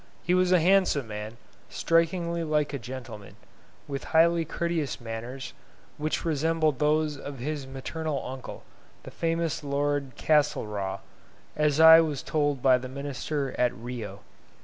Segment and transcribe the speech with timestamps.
[0.23, 1.37] He was a handsome man,
[1.69, 3.35] strikingly like a gentleman,
[3.87, 5.53] with highly courteous manners,
[5.99, 8.63] which resembled those of his maternal uncle,
[9.03, 11.01] the famous Lord Castlereagh,
[11.55, 14.21] as I was told by the Minister at Rio.